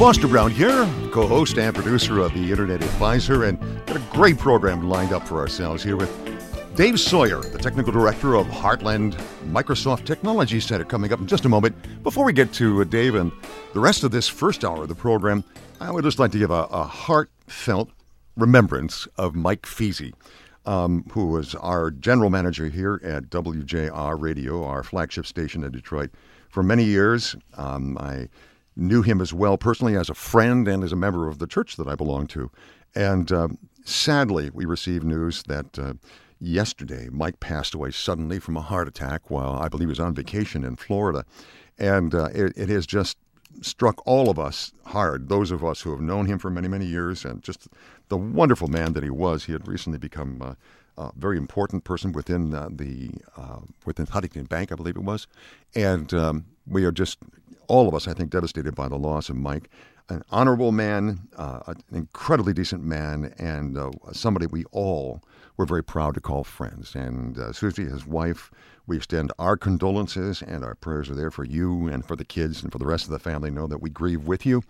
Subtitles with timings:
[0.00, 4.38] Foster Brown here, co host and producer of the Internet Advisor, and got a great
[4.38, 6.10] program lined up for ourselves here with
[6.74, 9.12] Dave Sawyer, the technical director of Heartland
[9.52, 11.76] Microsoft Technology Center, coming up in just a moment.
[12.02, 13.30] Before we get to uh, Dave and
[13.74, 15.44] the rest of this first hour of the program,
[15.82, 17.90] I would just like to give a, a heartfelt
[18.38, 20.14] remembrance of Mike Fezzey.
[20.64, 26.10] Um, who was our general manager here at WJR Radio, our flagship station in Detroit,
[26.48, 27.36] for many years.
[27.58, 28.28] Um, I
[28.80, 31.76] knew him as well personally as a friend and as a member of the church
[31.76, 32.50] that I belong to.
[32.94, 35.94] And um, sadly, we received news that uh,
[36.40, 40.14] yesterday Mike passed away suddenly from a heart attack while I believe he was on
[40.14, 41.24] vacation in Florida.
[41.78, 43.18] And uh, it, it has just
[43.62, 46.86] struck all of us hard, those of us who have known him for many, many
[46.86, 47.68] years, and just
[48.08, 49.44] the wonderful man that he was.
[49.44, 50.54] He had recently become uh,
[50.96, 55.26] a very important person within uh, the uh, within Huntington Bank, I believe it was,
[55.74, 57.18] and um, we are just
[57.70, 59.70] all of us, I think, devastated by the loss of Mike.
[60.08, 65.22] An honorable man, uh, an incredibly decent man, and uh, somebody we all
[65.56, 66.96] were very proud to call friends.
[66.96, 68.50] And uh, Susie, his wife,
[68.88, 72.60] we extend our condolences and our prayers are there for you and for the kids
[72.60, 73.50] and for the rest of the family.
[73.50, 74.64] Know that we grieve with you.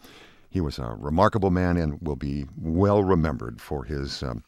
[0.51, 4.45] He was a remarkable man and will be well remembered for his um,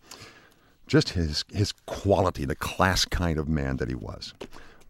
[0.87, 4.35] just his his quality, the class kind of man that he was.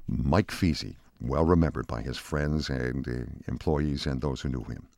[0.09, 3.13] Mike Fezzey, well remembered by his friends and uh,
[3.49, 4.89] employees and those who knew him.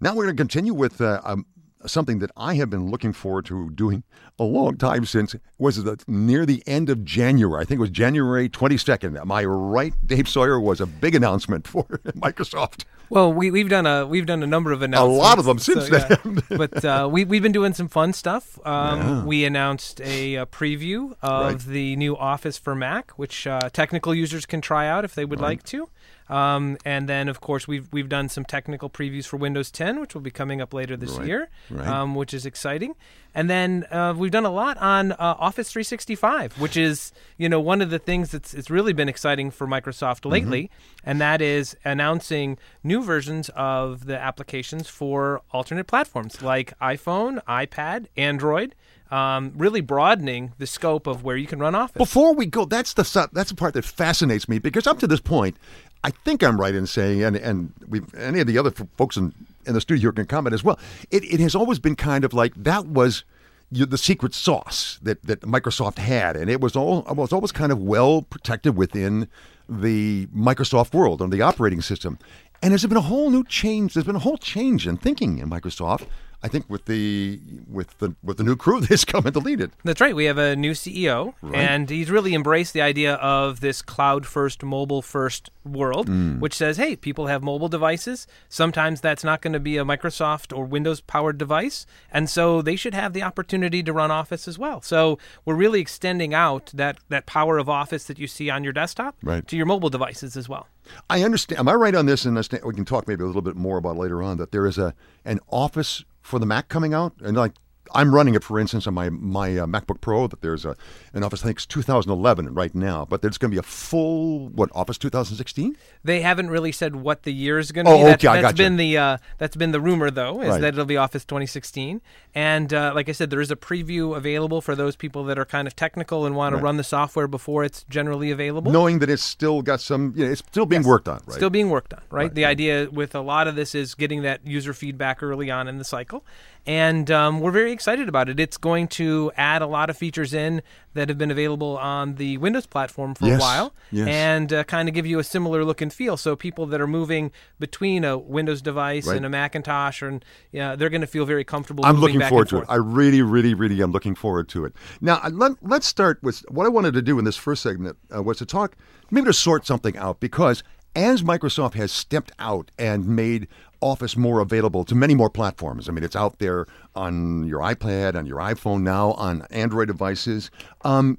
[0.00, 1.44] Now we're going to continue with uh, um,
[1.86, 4.02] something that I have been looking forward to doing
[4.38, 7.62] a long time since was the, near the end of January.
[7.62, 9.20] I think it was January 22nd.
[9.20, 9.94] Am I right?
[10.04, 11.84] Dave Sawyer was a big announcement for
[12.16, 12.84] Microsoft.
[13.10, 15.18] Well, we, we've done a we've done a number of announcements.
[15.18, 16.42] A lot of them since so, then.
[16.48, 16.56] Yeah.
[16.56, 18.58] but uh, we we've been doing some fun stuff.
[18.64, 19.24] Um, yeah.
[19.24, 21.58] We announced a, a preview of right.
[21.58, 25.40] the new Office for Mac, which uh, technical users can try out if they would
[25.40, 25.48] right.
[25.48, 25.88] like to.
[26.30, 30.14] Um, and then, of course, we've we've done some technical previews for Windows 10, which
[30.14, 31.86] will be coming up later this right, year, right.
[31.86, 32.94] Um, which is exciting.
[33.34, 37.60] And then uh, we've done a lot on uh, Office 365, which is you know
[37.60, 40.30] one of the things that's it's really been exciting for Microsoft mm-hmm.
[40.30, 41.10] lately, mm-hmm.
[41.10, 48.06] and that is announcing new versions of the applications for alternate platforms like iPhone, iPad,
[48.16, 48.76] Android.
[49.10, 51.98] Um, really broadening the scope of where you can run Office.
[51.98, 55.20] Before we go, that's the that's the part that fascinates me because up to this
[55.20, 55.56] point,
[56.04, 59.34] I think I'm right in saying, and and we any of the other folks in,
[59.66, 60.78] in the studio can comment as well.
[61.10, 63.24] It, it has always been kind of like that was
[63.72, 67.78] the secret sauce that, that Microsoft had, and it was all was always kind of
[67.78, 69.28] well protected within
[69.68, 72.18] the Microsoft world and the operating system.
[72.62, 73.94] And there's been a whole new change.
[73.94, 76.06] There's been a whole change in thinking in Microsoft
[76.42, 79.72] I think with the with the with the new crew that's coming to lead it.
[79.84, 80.16] That's right.
[80.16, 81.54] We have a new CEO, right.
[81.54, 86.40] and he's really embraced the idea of this cloud first, mobile first world, mm.
[86.40, 88.26] which says, hey, people have mobile devices.
[88.48, 92.76] Sometimes that's not going to be a Microsoft or Windows powered device, and so they
[92.76, 94.80] should have the opportunity to run Office as well.
[94.80, 98.72] So we're really extending out that that power of Office that you see on your
[98.72, 99.46] desktop right.
[99.46, 100.68] to your mobile devices as well.
[101.08, 101.58] I understand.
[101.60, 102.24] Am I right on this?
[102.24, 104.78] And we can talk maybe a little bit more about later on that there is
[104.78, 107.52] a an Office for the Mac coming out, and like
[107.94, 110.26] I'm running it, for instance, on my my uh, MacBook Pro.
[110.26, 110.76] That there's a
[111.12, 114.48] an Office, I think it's 2011 right now, but there's going to be a full
[114.48, 115.76] what Office 2016.
[116.04, 118.04] They haven't really said what the year is going to oh, be.
[118.04, 120.60] That's, okay, I got been the uh, that's been the rumor though, is right.
[120.60, 122.00] that it'll be Office 2016.
[122.34, 125.44] And uh, like I said, there is a preview available for those people that are
[125.44, 126.60] kind of technical and want right.
[126.60, 128.70] to run the software before it's generally available.
[128.70, 130.88] Knowing that it's still got some, you know, it's still being yes.
[130.88, 131.34] worked on, right?
[131.34, 132.24] Still being worked on, right?
[132.24, 132.34] right.
[132.34, 135.78] The idea with a lot of this is getting that user feedback early on in
[135.78, 136.24] the cycle
[136.66, 138.38] and um, we're very excited about it.
[138.38, 140.62] It's going to add a lot of features in
[140.94, 144.08] that have been available on the Windows platform for yes, a while, yes.
[144.08, 146.16] and uh, kind of give you a similar look and feel.
[146.16, 149.16] So people that are moving between a Windows device right.
[149.16, 151.84] and a Macintosh, and yeah, they're going to feel very comfortable.
[151.86, 152.66] I'm looking forward to it.
[152.68, 154.74] I really, really, really am looking forward to it.
[155.00, 158.22] Now let, let's start with what I wanted to do in this first segment uh,
[158.22, 158.76] was to talk,
[159.10, 160.62] maybe to sort something out because
[160.94, 163.46] as Microsoft has stepped out and made
[163.80, 165.88] Office more available to many more platforms.
[165.88, 170.50] I mean, it's out there on your iPad, on your iPhone now, on Android devices.
[170.82, 171.18] Um,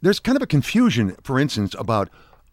[0.00, 2.08] there's kind of a confusion, for instance, about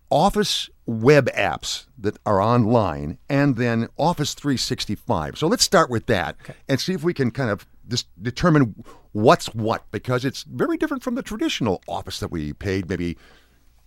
[0.09, 5.37] Office web apps that are online and then Office 365.
[5.37, 6.53] So let's start with that okay.
[6.69, 11.03] and see if we can kind of just determine what's what because it's very different
[11.03, 13.17] from the traditional Office that we paid maybe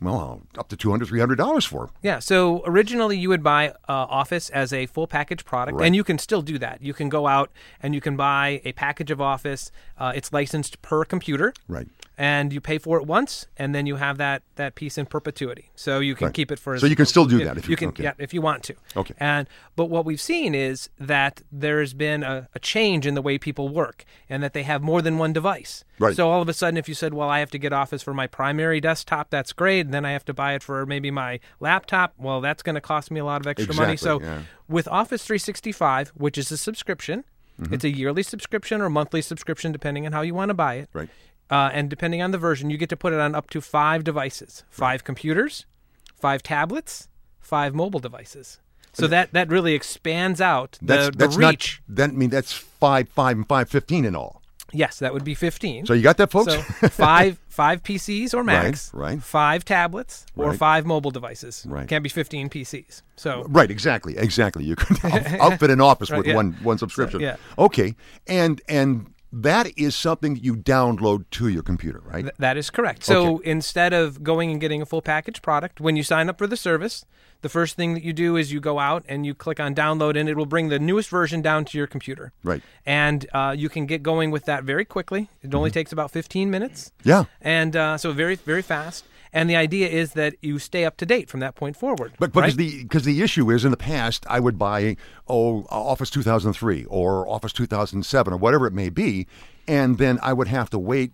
[0.00, 1.90] well, up to $200, $300 for.
[2.02, 2.18] Yeah.
[2.20, 5.86] So originally you would buy uh, Office as a full package product, right.
[5.86, 6.80] and you can still do that.
[6.82, 7.50] You can go out
[7.82, 9.70] and you can buy a package of Office.
[9.98, 11.52] Uh, it's licensed per computer.
[11.66, 11.88] Right.
[12.20, 15.70] and you pay for it once, and then you have that that piece in perpetuity.
[15.76, 16.34] So you can Right.
[16.34, 16.74] keep it for.
[16.74, 17.88] As So as- you can still do yeah, that if you- you can.
[17.90, 18.02] okay.
[18.02, 18.74] Yeah, if you want to.
[18.96, 19.14] Okay.
[19.20, 19.46] And
[19.76, 23.68] but what we've seen is that there's been a, a change in the way people
[23.68, 25.84] work, and that they have more than one device.
[26.00, 26.16] Right.
[26.16, 28.12] So all of a sudden, if you said, "Well, I have to get Office for
[28.14, 31.40] my primary desktop," that's great, and then I have to buy it for maybe my
[31.60, 32.12] laptop.
[32.18, 33.96] Well, that's going to cost me a lot of extra money.
[33.96, 34.42] So yeah.
[34.68, 37.24] with Office 365, which is a subscription,
[37.60, 37.74] Mm-hmm.
[37.74, 40.88] it's a yearly subscription or monthly subscription, depending on how you want to buy it.
[40.92, 41.08] Right.
[41.50, 44.04] Uh, and depending on the version, you get to put it on up to five
[44.04, 45.66] devices five computers,
[46.14, 47.08] five tablets,
[47.40, 48.60] five mobile devices.
[48.92, 51.80] So that, that really expands out the, That's the that's reach.
[51.88, 51.96] not.
[51.96, 54.37] That I mean that's five, five, and five, fifteen in all.
[54.72, 55.86] Yes, that would be 15.
[55.86, 56.52] So you got that, folks?
[56.52, 59.20] So five five PCs or Macs, right.
[59.22, 60.58] five tablets or Right.
[60.58, 61.64] five mobile devices.
[61.68, 61.88] Right.
[61.88, 63.02] Can't be 15 PCs.
[63.16, 64.64] So Right, exactly, exactly.
[64.64, 66.34] You can out- outfit an office with yeah.
[66.36, 67.20] one one subscription.
[67.20, 67.36] yeah.
[67.58, 72.22] Okay, and and that is something you download to your computer, right?
[72.22, 73.04] Th- that is correct.
[73.04, 76.46] So instead of going and getting a full package product, when you sign up for
[76.46, 77.04] the service,
[77.42, 80.18] the first thing that you do is you go out and you click on download,
[80.18, 82.32] and it will bring the newest version down to your computer.
[82.42, 82.62] Right.
[82.84, 85.28] And uh, you can get going with that very quickly.
[85.42, 85.56] It Mm-hmm.
[85.56, 86.90] only takes about 15 minutes.
[87.04, 87.24] yeah.
[87.40, 89.04] And uh, so very, very fast.
[89.32, 92.14] And the idea is that you stay up to date from that point forward.
[92.18, 92.56] But because right?
[92.56, 94.96] the because the issue is in the past I would buy
[95.26, 99.26] oh uh, Office 2003 or Office 2007 or whatever it may be,
[99.66, 101.12] and then I would have to wait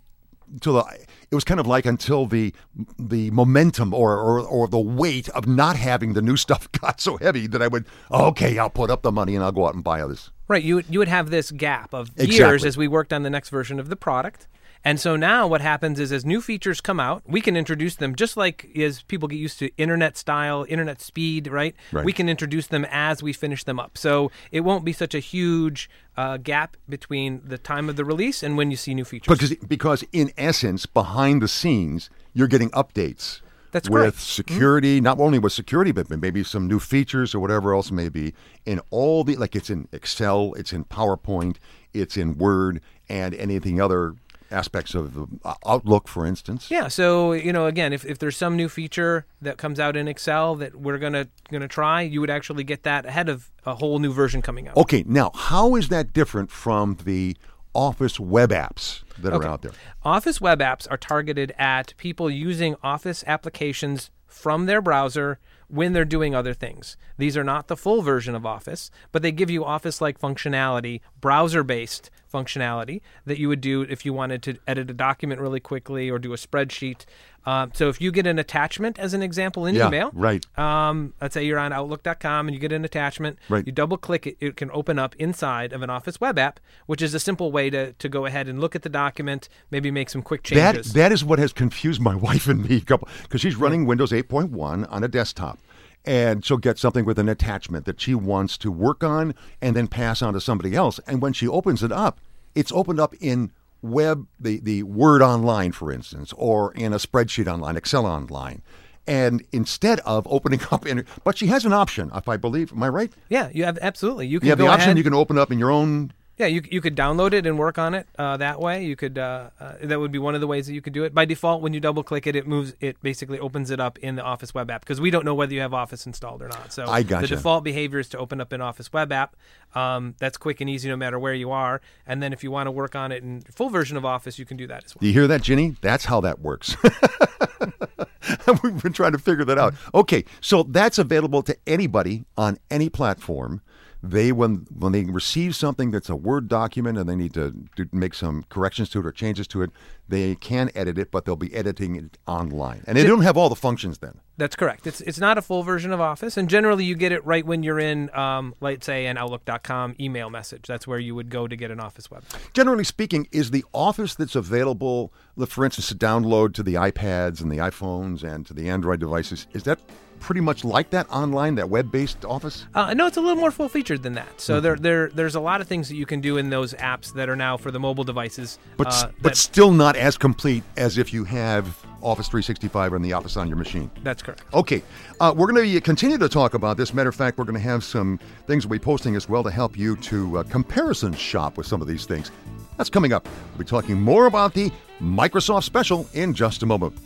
[0.53, 2.55] until the, it was kind of like until the
[2.99, 7.17] the momentum or, or or the weight of not having the new stuff got so
[7.19, 9.85] heavy that I would okay I'll put up the money and I'll go out and
[9.85, 10.31] buy others.
[10.47, 13.49] Right, you you would have this gap of years as we worked on the next
[13.49, 14.47] version of the product.
[14.85, 18.15] And so now what happens is as new features come out, we can introduce them
[18.15, 21.75] just like as people get used to internet style, internet speed, right?
[21.91, 22.05] Right.
[22.05, 23.97] We can introduce them as we finish them up.
[23.97, 25.89] So it won't be such a huge
[26.19, 29.33] uh, gap between the time of the release and when you see new features.
[29.33, 33.41] Because because in essence, behind the scenes, you're getting updates.
[33.73, 34.21] That's with correct.
[34.21, 38.33] security, not only with security, but maybe some new features or whatever else may be.
[38.65, 41.57] In all the like, it's in Excel, it's in PowerPoint,
[41.93, 44.15] it's in Word, and anything other
[44.55, 46.71] aspects of the uh, Outlook, for instance.
[46.71, 50.09] Yeah, so you know, again, if, if there's some new feature that comes out in
[50.09, 53.99] Excel that we're gonna gonna try, you would actually get that ahead of a whole
[53.99, 54.77] new version coming out.
[54.77, 57.37] Okay, now how is that different from the
[57.75, 59.73] Office web apps that are out there?
[60.05, 66.05] Office web apps are targeted at people using Office applications from their browser when they're
[66.05, 66.97] doing other things.
[67.19, 71.01] These are not the full version of Office, but they give you Office like functionality,
[71.21, 75.61] browser based functionality that you would do if you wanted to edit a document really
[75.61, 77.05] quickly or do a spreadsheet.
[77.47, 80.45] Uh, so if you get an attachment, as an example, in Yeah, email, right.
[80.59, 83.39] um, let's say you're on Outlook.com and you get an attachment.
[83.51, 83.67] Right.
[83.67, 87.03] You double click it, it can open up inside of an Office web app, which
[87.03, 90.09] is a simple way to, to go ahead and look at the document, maybe make
[90.09, 90.93] some quick changes.
[90.95, 93.85] That that is what has confused my wife and me a couple because she's running
[93.85, 95.59] Windows 8.1 on a desktop.
[96.05, 99.89] And she'll get something with an attachment that she wants to work on and then
[99.89, 101.01] pass on to somebody else.
[101.07, 102.21] And when she opens it up,
[102.55, 107.47] it's opened up in web, the, the Word Online, for instance, or in a spreadsheet
[107.47, 108.63] online, Excel online.
[109.07, 112.83] And instead of opening up in, but she has an option, if I believe, am
[112.83, 113.13] I right?
[113.29, 114.27] yeah, you have absolutely.
[114.27, 114.99] You can You have the option ahead.
[114.99, 117.79] you can open up in your own yeah, you you could download it and work
[117.79, 118.85] on it uh, that way.
[118.85, 121.05] You could uh, uh, that would be one of the ways that you could do
[121.05, 121.15] it.
[121.15, 122.75] By default, when you double click it, it moves.
[122.81, 125.55] It basically opens it up in the Office web app because we don't know whether
[125.55, 126.73] you have Office installed or not.
[126.73, 127.29] So I gotcha.
[127.29, 129.37] the default behavior is to open up an Office web app.
[129.77, 131.81] Um, that's quick and easy no matter where you are.
[132.07, 134.45] And then if you want to work on it in full version of Office, you
[134.45, 135.07] can do that as well.
[135.07, 135.77] You hear that, Ginny?
[135.83, 136.77] That's how that works.
[138.63, 139.75] We've been trying to figure that out.
[139.75, 139.97] Mm-hmm.
[139.99, 143.61] Okay, so that's available to anybody on any platform.
[144.03, 147.89] They when when they receive something that's a Word document and they need to, to
[147.91, 149.71] make some corrections to it or changes to it,
[150.09, 153.49] they can edit it, but they'll be editing it online, and they don't have all
[153.49, 154.21] the functions then.
[154.37, 154.87] That's correct.
[154.87, 157.63] It's it's not a full version of Office, and generally you get it right when
[157.63, 160.67] you're in, um, let's say, an Outlook.com email message.
[160.67, 162.25] That's where you would go to get an Office web.
[162.53, 165.13] Generally speaking, is the Office that's available,
[165.47, 169.47] for instance, to download to the iPads and the iPhones and to the Android devices,
[169.53, 169.79] is that
[170.21, 172.67] pretty much like that online, that web-based Office?
[172.75, 174.27] Uh, no, it's a little more full featured than that.
[174.27, 174.39] Mm-hmm.
[174.39, 177.13] So there, there, there's a lot of things that you can do in those apps
[177.15, 178.59] that are now for the mobile devices.
[178.77, 181.67] but uh, that- but still not as complete as if you have
[182.03, 183.91] Office 365 and the Office on your machine.
[184.03, 184.43] that's correct.
[184.53, 184.83] Okay,
[185.21, 186.93] uh, we're going to continue to talk about this.
[186.93, 189.51] Matter of fact, we're going to have some things we'll be posting as well to
[189.51, 192.31] help you to uh, comparison shop with some of these things.
[192.77, 193.27] That's coming up.
[193.53, 196.95] We'll be talking more about the Microsoft Special in just a moment.